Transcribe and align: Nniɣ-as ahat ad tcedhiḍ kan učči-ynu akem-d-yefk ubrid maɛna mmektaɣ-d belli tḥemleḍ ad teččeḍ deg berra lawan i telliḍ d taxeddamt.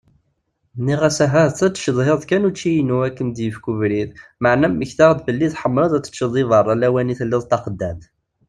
Nniɣ-as 0.77 1.19
ahat 1.25 1.59
ad 1.65 1.73
tcedhiḍ 1.73 2.21
kan 2.29 2.47
učči-ynu 2.49 2.97
akem-d-yefk 3.07 3.65
ubrid 3.71 4.09
maɛna 4.41 4.67
mmektaɣ-d 4.71 5.19
belli 5.25 5.47
tḥemleḍ 5.53 5.91
ad 5.93 6.03
teččeḍ 6.03 6.29
deg 6.35 6.47
berra 6.51 6.75
lawan 6.81 7.13
i 7.13 7.15
telliḍ 7.19 7.41
d 7.45 7.49
taxeddamt. 7.51 8.03